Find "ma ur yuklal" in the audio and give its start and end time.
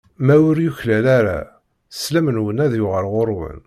0.25-1.05